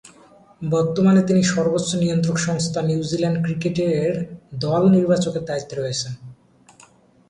[0.65, 4.11] বর্তমানে তিনি সর্বোচ্চ নিয়ন্ত্রক সংস্থা নিউজিল্যান্ড ক্রিকেটের
[4.59, 6.13] দল নির্বাচকের দায়িত্বে রয়েছেন।